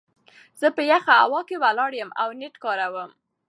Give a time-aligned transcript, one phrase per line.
[0.59, 3.11] زه په يخه هوا کې ولاړ يم او نيټ کاروم.